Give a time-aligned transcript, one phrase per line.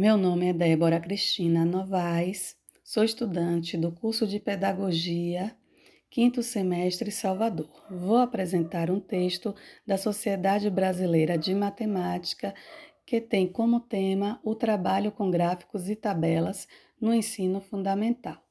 [0.00, 5.54] Meu nome é Débora Cristina Novaes, sou estudante do curso de Pedagogia,
[6.08, 7.84] quinto semestre Salvador.
[7.90, 9.54] Vou apresentar um texto
[9.86, 12.54] da Sociedade Brasileira de Matemática
[13.04, 16.66] que tem como tema o trabalho com gráficos e tabelas
[16.98, 18.42] no ensino fundamental.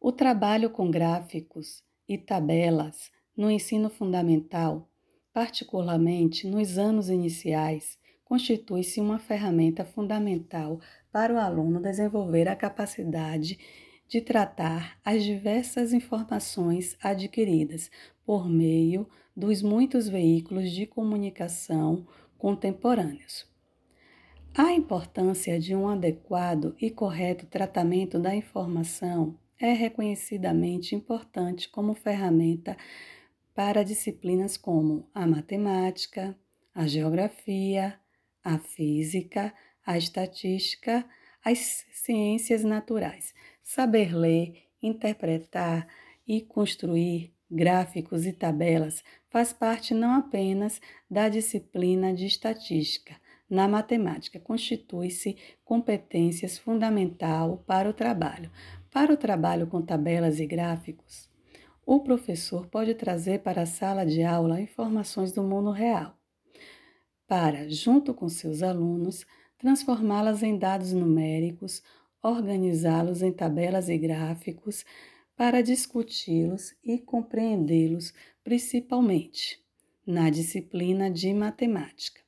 [0.00, 4.88] O trabalho com gráficos e tabelas no ensino fundamental,
[5.32, 10.80] particularmente nos anos iniciais, constitui-se uma ferramenta fundamental
[11.12, 13.58] para o aluno desenvolver a capacidade
[14.08, 17.90] de tratar as diversas informações adquiridas
[18.24, 23.46] por meio dos muitos veículos de comunicação contemporâneos.
[24.52, 32.76] A importância de um adequado e correto tratamento da informação é reconhecidamente importante como ferramenta
[33.54, 36.36] para disciplinas como a matemática,
[36.74, 37.98] a geografia,
[38.46, 39.52] a física,
[39.84, 41.04] a estatística,
[41.44, 43.34] as ciências naturais.
[43.60, 45.88] Saber ler, interpretar
[46.26, 50.80] e construir gráficos e tabelas faz parte não apenas
[51.10, 53.16] da disciplina de estatística.
[53.50, 58.50] Na matemática, constitui-se competências fundamental para o trabalho.
[58.92, 61.28] Para o trabalho com tabelas e gráficos,
[61.84, 66.15] o professor pode trazer para a sala de aula informações do mundo real,
[67.26, 69.26] para, junto com seus alunos,
[69.58, 71.82] transformá-las em dados numéricos,
[72.22, 74.84] organizá-los em tabelas e gráficos,
[75.36, 79.62] para discuti-los e compreendê-los, principalmente
[80.06, 82.20] na disciplina de matemática.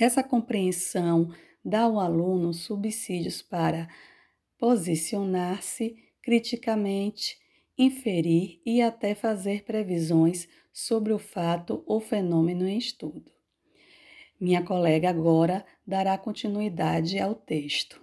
[0.00, 1.30] Essa compreensão
[1.64, 3.88] dá ao aluno subsídios para
[4.56, 7.38] posicionar-se criticamente
[7.76, 13.37] inferir e até fazer previsões sobre o fato ou fenômeno em estudo.
[14.40, 18.00] Minha colega agora dará continuidade ao texto.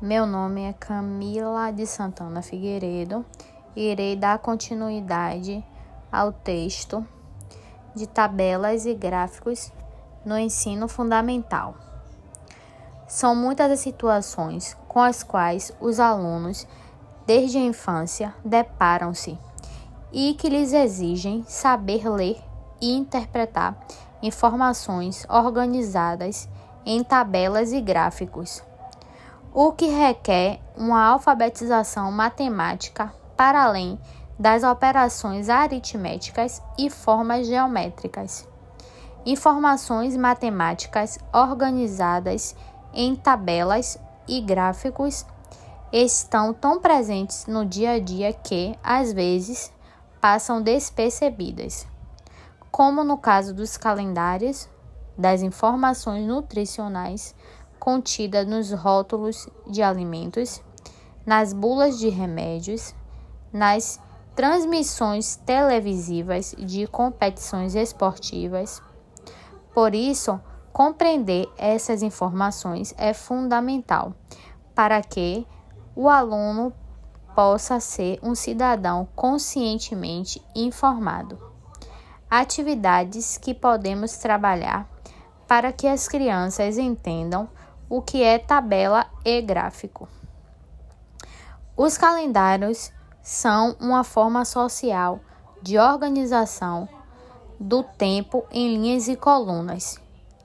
[0.00, 3.26] Meu nome é Camila de Santana Figueiredo.
[3.74, 5.64] Irei dar continuidade
[6.12, 7.04] ao texto
[7.92, 9.72] de tabelas e gráficos
[10.24, 11.74] no ensino fundamental.
[13.08, 16.68] São muitas as situações com as quais os alunos,
[17.26, 19.36] desde a infância, deparam-se
[20.12, 22.51] e que lhes exigem saber ler
[22.82, 23.78] e interpretar
[24.20, 26.48] informações organizadas
[26.84, 28.62] em tabelas e gráficos,
[29.54, 33.98] o que requer uma alfabetização matemática para além
[34.38, 38.48] das operações aritméticas e formas geométricas.
[39.24, 42.56] Informações matemáticas organizadas
[42.92, 45.24] em tabelas e gráficos
[45.92, 49.72] estão tão presentes no dia a dia que, às vezes,
[50.20, 51.86] passam despercebidas,
[52.72, 54.68] como no caso dos calendários,
[55.16, 57.34] das informações nutricionais
[57.78, 60.60] contidas nos rótulos de alimentos,
[61.24, 62.92] nas bulas de remédios,
[63.52, 64.00] nas
[64.34, 68.82] transmissões televisivas de competições esportivas.
[69.72, 70.40] Por isso,
[70.72, 74.14] Compreender essas informações é fundamental
[74.74, 75.46] para que
[75.94, 76.72] o aluno
[77.34, 81.51] possa ser um cidadão conscientemente informado.
[82.34, 84.88] Atividades que podemos trabalhar
[85.46, 87.48] para que as crianças entendam
[87.88, 90.08] o que é tabela e gráfico.
[91.76, 92.90] Os calendários
[93.22, 95.20] são uma forma social
[95.60, 96.88] de organização
[97.60, 100.00] do tempo em linhas e colunas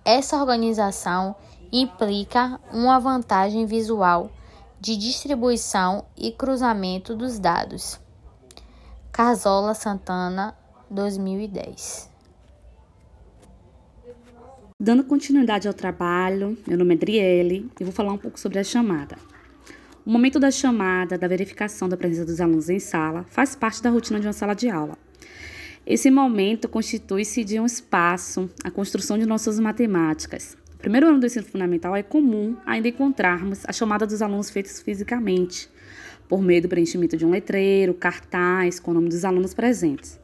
[0.07, 1.35] essa organização
[1.69, 4.31] implica uma vantagem visual
[4.79, 7.99] de distribuição e cruzamento dos dados.
[9.11, 10.55] Casola Santana,
[10.89, 12.09] 2010.
[14.79, 18.63] Dando continuidade ao trabalho, meu nome é Adriele e vou falar um pouco sobre a
[18.63, 19.17] chamada.
[20.05, 23.89] O momento da chamada, da verificação da presença dos alunos em sala, faz parte da
[23.89, 24.97] rotina de uma sala de aula.
[25.85, 30.55] Esse momento constitui-se de um espaço, a construção de nossas matemáticas.
[30.73, 34.79] No primeiro ano do ensino fundamental é comum ainda encontrarmos a chamada dos alunos feitos
[34.79, 35.69] fisicamente,
[36.29, 40.19] por meio do preenchimento de um letreiro, cartaz com o nome dos alunos presentes.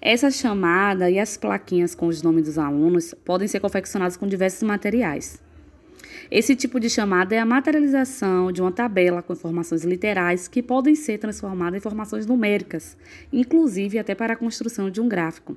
[0.00, 4.62] Essa chamada e as plaquinhas com os nomes dos alunos podem ser confeccionadas com diversos
[4.62, 5.40] materiais.
[6.30, 10.94] Esse tipo de chamada é a materialização de uma tabela com informações literais que podem
[10.94, 12.96] ser transformadas em informações numéricas,
[13.32, 15.56] inclusive até para a construção de um gráfico.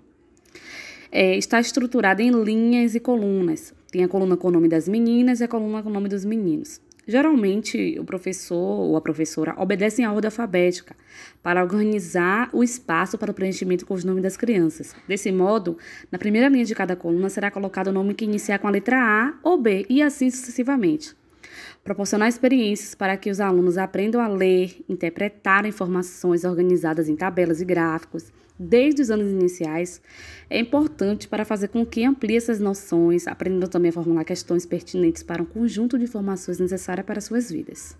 [1.12, 3.74] É, está estruturada em linhas e colunas.
[3.92, 6.24] Tem a coluna com o nome das meninas e a coluna com o nome dos
[6.24, 6.80] meninos.
[7.10, 10.96] Geralmente, o professor ou a professora obedecem à ordem alfabética
[11.42, 14.96] para organizar o espaço para o preenchimento com os nomes das crianças.
[15.08, 15.76] Desse modo,
[16.12, 18.98] na primeira linha de cada coluna será colocado o nome que iniciar com a letra
[19.02, 21.16] A ou B e assim sucessivamente.
[21.84, 27.66] Proporcionar experiências para que os alunos aprendam a ler, interpretar informações organizadas em tabelas e
[27.66, 30.02] gráficos desde os anos iniciais
[30.50, 35.24] é importante para fazer com que amplie essas noções, aprendendo também a formular questões pertinentes
[35.24, 37.96] para um conjunto de informações necessárias para suas vidas.